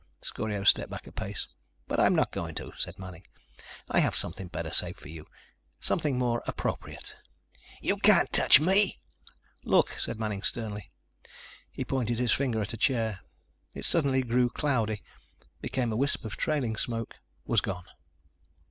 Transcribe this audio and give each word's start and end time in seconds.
Scorio 0.23 0.63
stepped 0.63 0.89
back 0.89 1.05
a 1.05 1.11
pace. 1.11 1.45
"But 1.87 1.99
I'm 1.99 2.15
not 2.15 2.31
going 2.31 2.55
to," 2.55 2.73
said 2.75 2.97
Manning. 2.97 3.21
"I 3.87 3.99
have 3.99 4.15
something 4.15 4.47
better 4.47 4.71
saved 4.71 4.99
for 4.99 5.09
you. 5.09 5.27
Something 5.79 6.17
more 6.17 6.41
appropriate." 6.47 7.15
"You 7.81 7.97
can't 7.97 8.33
touch 8.33 8.59
me!" 8.59 8.97
"Look," 9.63 9.91
said 9.99 10.19
Manning 10.19 10.41
sternly. 10.41 10.89
He 11.69 11.85
pointed 11.85 12.17
his 12.17 12.31
finger 12.31 12.61
at 12.63 12.73
a 12.73 12.77
chair. 12.77 13.19
It 13.75 13.85
suddenly 13.85 14.23
grew 14.23 14.49
cloudy, 14.49 15.03
became 15.61 15.91
a 15.91 15.95
wisp 15.95 16.25
of 16.25 16.35
trailing 16.35 16.77
smoke, 16.77 17.17
was 17.45 17.61
gone. 17.61 17.85